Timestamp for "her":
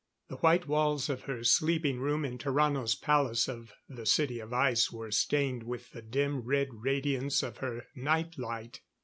1.25-1.43, 7.57-7.85